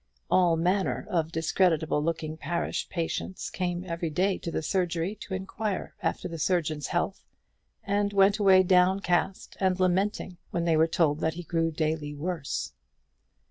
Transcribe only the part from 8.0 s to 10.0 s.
went away downcast and